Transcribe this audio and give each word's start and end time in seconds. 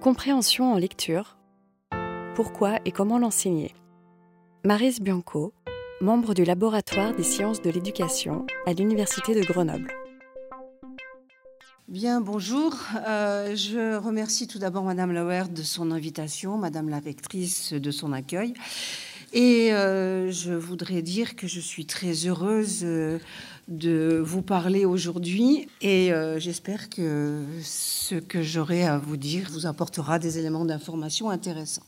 Compréhension 0.00 0.72
en 0.72 0.78
lecture. 0.78 1.36
Pourquoi 2.34 2.78
et 2.86 2.90
comment 2.90 3.18
l'enseigner? 3.18 3.74
Marise 4.64 4.98
Bianco, 4.98 5.52
membre 6.00 6.32
du 6.32 6.42
laboratoire 6.42 7.14
des 7.14 7.22
sciences 7.22 7.60
de 7.60 7.68
l'éducation 7.68 8.46
à 8.64 8.72
l'Université 8.72 9.34
de 9.34 9.42
Grenoble. 9.42 9.92
Bien, 11.86 12.22
bonjour. 12.22 12.74
Euh, 13.06 13.54
je 13.54 13.96
remercie 13.96 14.46
tout 14.46 14.58
d'abord 14.58 14.84
Madame 14.84 15.12
Lauer 15.12 15.42
de 15.50 15.62
son 15.62 15.90
invitation, 15.90 16.56
Madame 16.56 16.88
la 16.88 17.00
rectrice 17.00 17.74
de 17.74 17.90
son 17.90 18.14
accueil. 18.14 18.54
Et 19.32 19.72
euh, 19.72 20.32
je 20.32 20.52
voudrais 20.52 21.02
dire 21.02 21.36
que 21.36 21.46
je 21.46 21.60
suis 21.60 21.86
très 21.86 22.26
heureuse 22.26 22.80
euh, 22.82 23.18
de 23.68 24.20
vous 24.24 24.42
parler 24.42 24.84
aujourd'hui 24.84 25.68
et 25.80 26.12
euh, 26.12 26.40
j'espère 26.40 26.90
que 26.90 27.44
ce 27.62 28.16
que 28.16 28.42
j'aurai 28.42 28.84
à 28.84 28.98
vous 28.98 29.16
dire 29.16 29.48
vous 29.52 29.66
apportera 29.66 30.18
des 30.18 30.38
éléments 30.38 30.64
d'information 30.64 31.30
intéressants. 31.30 31.84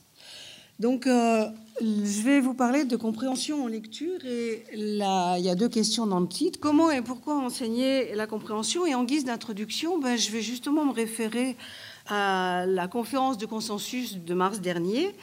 Donc, 0.79 1.05
je 1.07 2.23
vais 2.25 2.41
vous 2.41 2.55
parler 2.55 2.85
de 2.85 2.97
compréhension 2.97 3.63
en 3.63 3.67
lecture 3.69 4.19
et 4.25 4.65
il 4.75 4.97
y 4.97 5.49
a 5.49 5.55
deux 5.55 5.69
questions 5.69 6.07
dans 6.07 6.19
le 6.19 6.27
titre. 6.27 6.59
Comment 6.59 6.91
et 6.91 7.03
pourquoi 7.03 7.37
enseigner 7.37 8.15
la 8.17 8.27
compréhension? 8.27 8.85
Et 8.87 8.95
en 8.95 9.05
guise 9.05 9.25
d'introduction, 9.25 10.01
ben, 10.01 10.19
je 10.19 10.33
vais 10.33 10.41
justement 10.41 10.85
me 10.85 10.93
référer 10.93 11.57
à 12.09 12.65
la 12.67 12.89
conférence 12.89 13.39
de 13.39 13.47
consensus 13.47 14.17
de 14.17 14.35
mars 14.35 14.61
dernier 14.61 15.15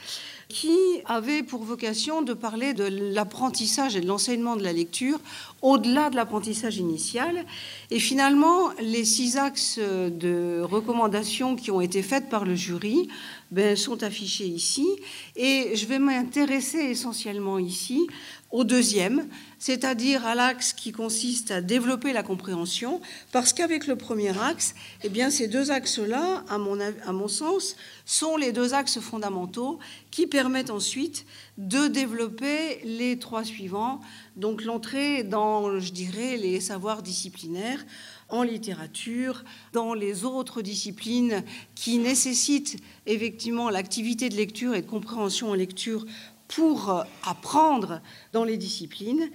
qui 0.49 0.75
avait 1.05 1.43
pour 1.43 1.63
vocation 1.63 2.23
de 2.23 2.33
parler 2.33 2.73
de 2.73 2.83
l'apprentissage 3.13 3.95
et 3.95 4.01
de 4.01 4.07
l'enseignement 4.07 4.55
de 4.55 4.63
la 4.63 4.73
lecture 4.73 5.19
au-delà 5.61 6.09
de 6.09 6.15
l'apprentissage 6.15 6.77
initial. 6.77 7.45
Et 7.91 7.99
finalement, 7.99 8.71
les 8.81 9.05
six 9.05 9.37
axes 9.37 9.77
de 9.77 10.61
recommandations 10.63 11.55
qui 11.55 11.69
ont 11.69 11.81
été 11.81 12.01
faites 12.01 12.29
par 12.29 12.45
le 12.45 12.55
jury 12.55 13.09
ben, 13.51 13.75
sont 13.75 14.01
affichés 14.03 14.47
ici. 14.47 14.87
Et 15.35 15.75
je 15.75 15.85
vais 15.85 15.99
m'intéresser 15.99 16.79
essentiellement 16.79 17.59
ici 17.59 18.07
au 18.51 18.63
deuxième, 18.63 19.27
c'est-à-dire 19.59 20.25
à, 20.25 20.33
l'axe 20.33 20.73
qui 20.73 20.91
consiste 20.91 21.51
à 21.51 21.61
développer 21.61 22.13
la 22.13 22.23
compréhension, 22.23 22.99
parce 23.31 23.53
qu'avec 23.53 23.85
le 23.85 23.95
premier 23.95 24.35
axe, 24.39 24.73
eh 25.03 25.09
bien, 25.09 25.29
ces 25.29 25.47
deux 25.47 25.69
axes-là, 25.69 26.43
à 26.49 26.57
mon, 26.57 26.79
à 26.79 27.11
mon 27.11 27.27
sens, 27.27 27.75
sont 28.05 28.37
les 28.37 28.51
deux 28.51 28.73
axes 28.73 28.99
fondamentaux 28.99 29.77
qui 30.09 30.25
permettent 30.25 30.38
ensuite 30.69 31.25
de 31.57 31.87
développer 31.87 32.79
les 32.83 33.19
trois 33.19 33.43
suivants, 33.43 33.99
donc 34.35 34.63
l'entrée 34.63 35.23
dans, 35.23 35.79
je 35.79 35.91
dirais, 35.91 36.37
les 36.37 36.59
savoirs 36.61 37.01
disciplinaires 37.01 37.85
en 38.29 38.43
littérature, 38.43 39.43
dans 39.73 39.93
les 39.93 40.23
autres 40.23 40.61
disciplines 40.61 41.43
qui 41.75 41.97
nécessitent 41.97 42.77
effectivement 43.05 43.69
l'activité 43.69 44.29
de 44.29 44.35
lecture 44.35 44.75
et 44.75 44.81
de 44.81 44.87
compréhension 44.87 45.49
en 45.51 45.55
lecture 45.55 46.05
pour 46.47 46.89
euh, 46.89 47.03
apprendre 47.23 48.01
dans 48.31 48.43
les 48.43 48.57
disciplines, 48.57 49.29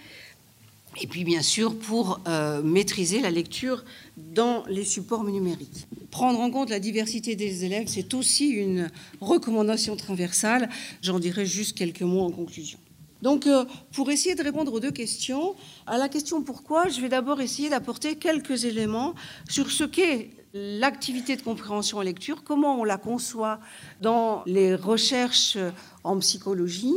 et 1.00 1.06
puis 1.06 1.24
bien 1.24 1.42
sûr 1.42 1.76
pour 1.78 2.20
euh, 2.26 2.62
maîtriser 2.62 3.20
la 3.20 3.30
lecture 3.30 3.84
dans 4.16 4.64
les 4.68 4.84
supports 4.84 5.24
numériques. 5.24 5.86
Prendre 6.10 6.40
en 6.40 6.50
compte 6.50 6.70
la 6.70 6.78
diversité 6.78 7.36
des 7.36 7.64
élèves, 7.64 7.86
c'est 7.88 8.14
aussi 8.14 8.48
une 8.50 8.90
recommandation 9.20 9.96
transversale. 9.96 10.68
J'en 11.02 11.18
dirai 11.18 11.46
juste 11.46 11.76
quelques 11.76 12.02
mots 12.02 12.22
en 12.22 12.30
conclusion. 12.30 12.78
Donc, 13.22 13.46
euh, 13.46 13.64
pour 13.92 14.10
essayer 14.10 14.34
de 14.34 14.42
répondre 14.42 14.72
aux 14.72 14.80
deux 14.80 14.90
questions, 14.90 15.54
à 15.86 15.96
la 15.96 16.10
question 16.10 16.42
pourquoi, 16.42 16.88
je 16.88 17.00
vais 17.00 17.08
d'abord 17.08 17.40
essayer 17.40 17.70
d'apporter 17.70 18.16
quelques 18.16 18.64
éléments 18.64 19.14
sur 19.48 19.70
ce 19.70 19.84
qu'est 19.84 20.30
l'activité 20.52 21.34
de 21.34 21.42
compréhension 21.42 21.98
en 21.98 22.02
lecture, 22.02 22.44
comment 22.44 22.78
on 22.80 22.84
la 22.84 22.96
conçoit 22.96 23.58
dans 24.00 24.42
les 24.46 24.74
recherches 24.74 25.58
en 26.04 26.18
psychologie 26.18 26.94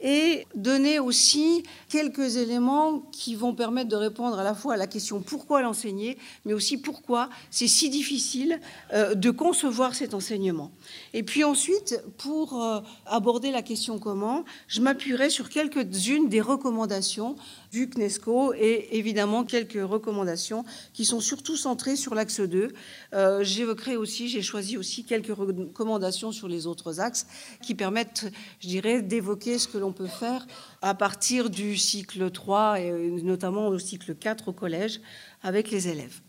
et 0.00 0.46
donner 0.54 0.98
aussi 0.98 1.62
quelques 1.88 2.36
éléments 2.36 3.00
qui 3.12 3.34
vont 3.34 3.54
permettre 3.54 3.88
de 3.88 3.96
répondre 3.96 4.38
à 4.38 4.44
la 4.44 4.54
fois 4.54 4.74
à 4.74 4.76
la 4.76 4.86
question 4.86 5.20
pourquoi 5.20 5.62
l'enseigner, 5.62 6.16
mais 6.44 6.52
aussi 6.52 6.78
pourquoi 6.78 7.28
c'est 7.50 7.68
si 7.68 7.90
difficile 7.90 8.60
euh, 8.92 9.14
de 9.14 9.30
concevoir 9.30 9.94
cet 9.94 10.14
enseignement. 10.14 10.70
Et 11.12 11.22
puis 11.22 11.44
ensuite, 11.44 12.00
pour 12.16 12.62
euh, 12.62 12.80
aborder 13.06 13.50
la 13.50 13.62
question 13.62 13.98
comment, 13.98 14.44
je 14.68 14.80
m'appuierai 14.80 15.30
sur 15.30 15.48
quelques-unes 15.48 16.28
des 16.28 16.40
recommandations 16.40 17.36
du 17.72 17.88
CNESCO 17.88 18.54
et 18.54 18.88
évidemment 18.92 19.44
quelques 19.44 19.78
recommandations 19.80 20.64
qui 20.92 21.04
sont 21.04 21.20
surtout 21.20 21.56
centrées 21.56 21.96
sur 21.96 22.14
l'axe 22.14 22.40
2. 22.40 22.72
Euh, 23.12 23.44
j'évoquerai 23.44 23.96
aussi, 23.96 24.28
j'ai 24.28 24.42
choisi 24.42 24.76
aussi 24.76 25.04
quelques 25.04 25.34
recommandations 25.34 26.32
sur 26.32 26.48
les 26.48 26.66
autres 26.66 27.00
axes 27.00 27.26
qui 27.62 27.74
permettent, 27.74 28.30
je 28.60 28.68
dirais, 28.68 29.02
d'évoquer 29.02 29.58
ce 29.58 29.68
que 29.68 29.78
l'on 29.78 29.89
peut 29.92 30.06
faire 30.06 30.46
à 30.82 30.94
partir 30.94 31.50
du 31.50 31.76
cycle 31.76 32.30
3 32.30 32.80
et 32.80 32.92
notamment 33.22 33.68
au 33.68 33.78
cycle 33.78 34.14
4 34.14 34.48
au 34.48 34.52
collège 34.52 35.00
avec 35.42 35.70
les 35.70 35.88
élèves. 35.88 36.20